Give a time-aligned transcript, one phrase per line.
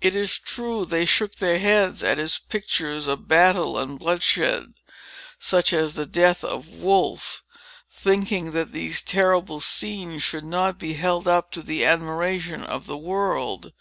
[0.00, 4.74] It is true, they shook their heads at his pictures of battle and bloodshed,
[5.38, 11.52] such as the Death of Wolfe,—thinking that these terrible scenes should not be held up
[11.52, 13.72] to the admiration of the world.